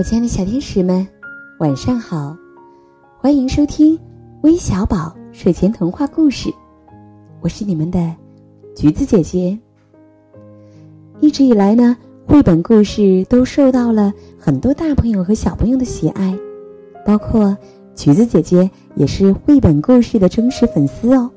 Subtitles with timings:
[0.00, 1.06] 我亲爱的小天使们，
[1.58, 2.34] 晚上好！
[3.18, 4.00] 欢迎收听
[4.40, 6.48] 微小宝睡前童话故事，
[7.42, 8.16] 我是你们的
[8.74, 9.58] 橘子姐姐。
[11.20, 11.94] 一直以来呢，
[12.26, 16.34] 绘本故事都受到了很多大朋友和小朋友的喜爱，
[17.04, 17.54] 包括
[17.94, 21.30] 橘子姐姐也是绘本故事的忠实粉丝哦。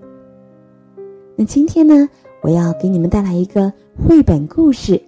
[1.36, 2.08] 那今天呢，
[2.42, 3.74] 我要给你们带来一个
[4.08, 5.04] 绘本故事，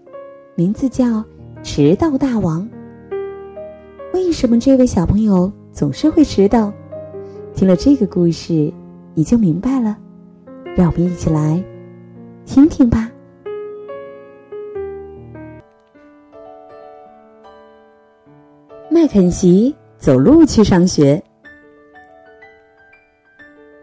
[0.55, 1.05] 名字叫
[1.63, 2.61] 《迟到大王》。
[4.25, 6.73] 为什么这位小朋友总是会迟到？
[7.53, 8.73] 听了这个故事，
[9.13, 9.95] 你就明白了。
[10.75, 11.63] 让我们一起来
[12.43, 13.11] 听听吧。
[18.89, 21.23] 麦肯锡走路去上学，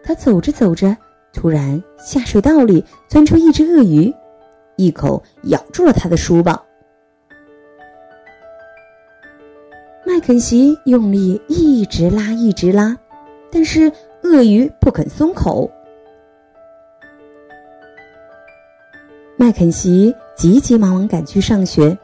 [0.03, 0.95] 他走着走着，
[1.31, 4.13] 突然下水道里钻出一只鳄鱼，
[4.75, 6.61] 一口咬住了他的书包。
[10.25, 12.97] 肯锡用力一直拉，一直拉，
[13.51, 13.91] 但是
[14.23, 15.69] 鳄鱼不肯松口。
[19.35, 21.97] 麦肯锡急急忙忙赶去上学，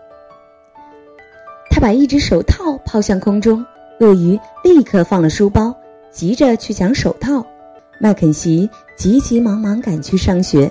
[1.71, 3.65] 他把一只手套抛向空中，
[4.01, 5.73] 鳄鱼立刻放了书包，
[6.11, 7.41] 急着去抢手套。
[8.01, 10.69] 麦肯锡急急忙忙赶去上学，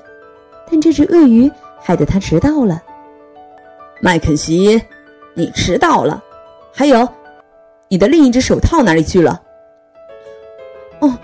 [0.70, 2.82] 但这只鳄鱼害得他迟到了。
[4.02, 4.78] 麦肯锡，
[5.32, 6.22] 你迟到了，
[6.74, 7.08] 还有。
[7.88, 9.40] 你的另一只手套哪里去了？
[11.00, 11.16] 哦，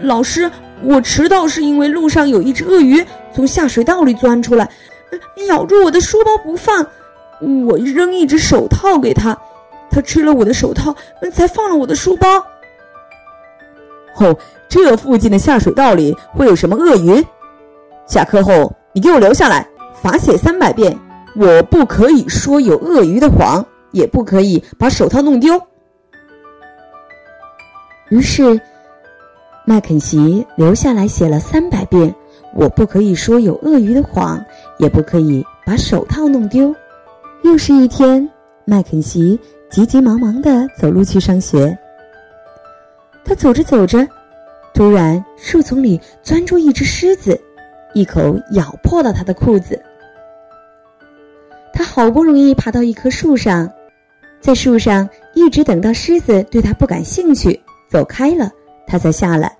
[0.00, 0.50] 老师，
[0.82, 4.68] 我迟到是因为路上有一只鳄鱼从下水道里钻出来，
[5.48, 6.86] 咬住我的书包不放。
[7.66, 9.36] 我扔一只手套给他，
[9.90, 10.94] 他吃了我的手套，
[11.32, 12.28] 才放了我的书包。
[14.18, 14.36] 哦，
[14.68, 17.24] 这附近的下水道里会有什么鳄鱼？
[18.06, 19.66] 下课后你给我留下来，
[20.00, 20.96] 罚写三百遍。
[21.36, 25.60] 我不可以说有鳄鱼的谎，也不可以把手套弄丢。
[28.10, 28.60] 于是，
[29.64, 32.14] 麦肯锡留下来写了三百遍
[32.54, 34.44] ：“我不可以说有鳄鱼的谎，
[34.78, 36.74] 也不可以把手套弄丢。”
[37.42, 38.28] 又是一天，
[38.64, 39.38] 麦肯锡
[39.70, 41.76] 急急忙忙的走路去上学。
[43.24, 44.06] 他走着走着，
[44.74, 47.40] 突然树丛里钻出一只狮子，
[47.94, 49.80] 一口咬破了他的裤子。
[51.72, 53.70] 他好不容易爬到一棵树上，
[54.40, 57.58] 在树上一直等到狮子对他不感兴趣。
[57.94, 58.50] 走开了，
[58.88, 59.56] 他才下来。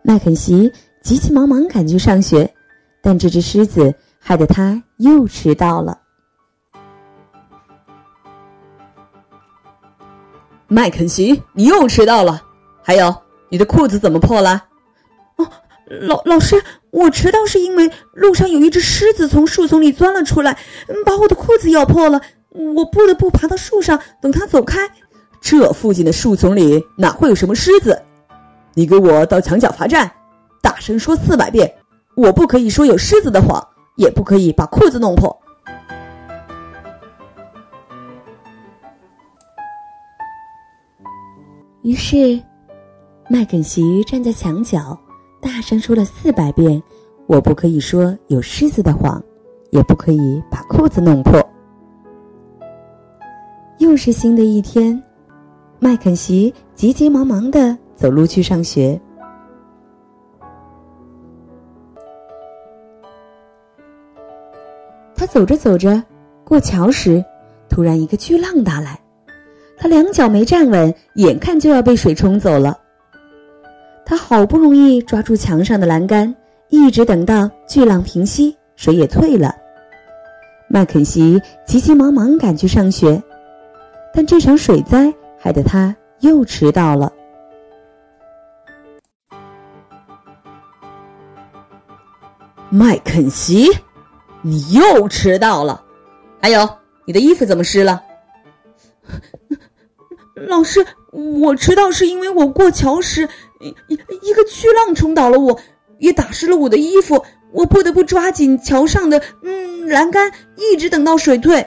[0.00, 2.48] 麦肯锡急急忙忙赶去上学，
[3.02, 6.00] 但这只狮子害得他又迟到了。
[10.68, 12.40] 麦肯锡，你又迟到了。
[12.80, 13.12] 还有，
[13.48, 14.66] 你的裤子怎么破了？
[15.34, 15.50] 哦，
[15.88, 16.62] 老老师，
[16.92, 20.56] 我迟到是因为路上有一只狮子从树丛里钻了出来，
[21.04, 22.20] 把我的裤子咬破了，
[22.50, 24.88] 我不得不爬到树上等它走开。
[25.40, 28.00] 这附近的树丛里哪会有什么狮子？
[28.74, 30.10] 你给我到墙角罚站，
[30.62, 31.72] 大声说四百遍！
[32.14, 35.34] 我不可以说有狮子的谎，也不可以把裤子弄破。
[41.82, 42.40] 于是，
[43.28, 44.98] 麦肯锡站在墙角，
[45.40, 46.80] 大声说了四百遍
[47.26, 49.22] ：“我不可以说有狮子的谎，
[49.70, 51.42] 也不可以把裤子弄破。”
[53.78, 55.02] 又是新的一天。
[55.82, 59.00] 麦肯锡急急忙忙的走路去上学。
[65.16, 66.02] 他走着走着，
[66.44, 67.24] 过桥时，
[67.70, 69.00] 突然一个巨浪打来，
[69.78, 72.78] 他两脚没站稳，眼看就要被水冲走了。
[74.04, 76.34] 他好不容易抓住墙上的栏杆，
[76.68, 79.54] 一直等到巨浪平息，水也退了。
[80.68, 83.22] 麦肯锡急急忙忙赶去上学，
[84.12, 85.10] 但这场水灾。
[85.42, 87.10] 害得他又迟到了。
[92.68, 93.66] 麦肯锡，
[94.42, 95.82] 你又迟到了。
[96.42, 96.68] 还有，
[97.06, 98.02] 你的衣服怎么湿了？
[100.36, 103.26] 老师，我迟到是因为我过桥时，
[103.60, 105.58] 一一个巨浪冲倒了我，
[105.98, 111.66] 也打湿了我的衣服，我不得不抓紧桥上的嗯栏杆，一直等到水退。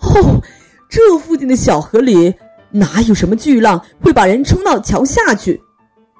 [0.00, 0.42] 哦。
[0.88, 2.34] 这附近的小河里
[2.70, 5.60] 哪有什么巨浪会把人冲到桥下去？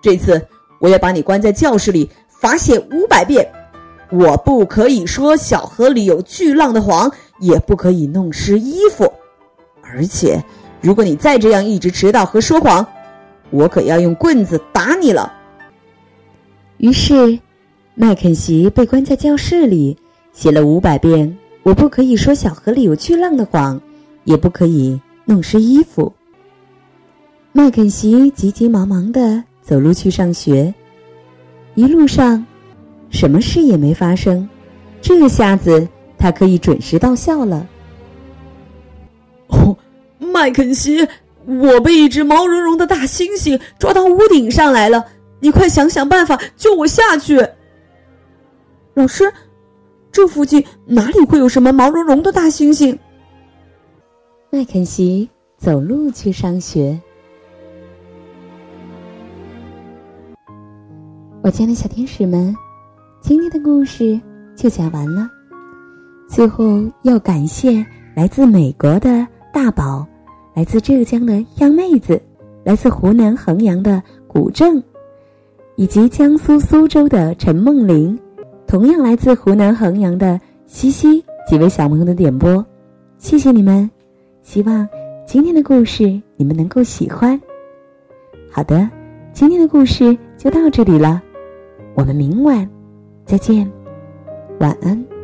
[0.03, 0.47] 这次
[0.81, 3.51] 我要把你关在教室里，罚写五百遍。
[4.11, 7.11] 我不可以说小河里有巨浪的谎，
[7.41, 9.11] 也不可以弄湿衣服。
[9.83, 10.43] 而且，
[10.81, 12.87] 如果你再这样一直迟到和说谎，
[13.51, 15.33] 我可要用棍子打你了。
[16.77, 17.39] 于是，
[17.95, 19.97] 麦肯锡被关在教室里，
[20.33, 23.81] 写了五百遍“我不可以说小河里有巨浪”的谎。
[24.29, 26.13] 也不可以弄湿衣服。
[27.51, 30.73] 麦肯锡急急忙忙的走路去上学，
[31.75, 32.45] 一路上，
[33.09, 34.47] 什么事也没发生。
[35.01, 35.89] 这下子
[36.19, 37.67] 他可以准时到校了。
[39.47, 39.75] 哦，
[40.19, 41.09] 麦肯锡，
[41.47, 45.03] 我被一只毛茸茸的大猩猩抓到屋顶上来了，
[45.41, 47.43] 你快想想办法救我下去。
[48.93, 49.33] 老师，
[50.13, 52.99] 这附近哪里会有什么毛茸茸的大猩猩？
[54.51, 55.29] 麦肯锡
[55.59, 56.99] 走路去上学。
[61.43, 62.57] 我亲爱的小天使们，
[63.21, 64.19] 今天的故事
[64.57, 65.29] 就讲完了。
[66.27, 67.85] 最后要感谢
[68.17, 70.07] 来自美国的大宝，
[70.55, 72.19] 来自浙江的央妹子，
[72.65, 74.83] 来自湖南衡阳的古正，
[75.77, 78.19] 以及江苏苏州的陈梦玲，
[78.67, 82.65] 同样来自湖南衡阳的西西几位小朋友的点播，
[83.19, 83.91] 谢谢你们！
[84.49, 84.89] 希望
[85.27, 86.05] 今天的故事
[86.37, 87.39] 你们能够喜欢。
[88.51, 88.89] 好的，
[89.31, 91.23] 今天的故事就到这里了。
[91.95, 92.67] 我们明晚
[93.27, 93.71] 再见，
[94.59, 95.18] 晚安。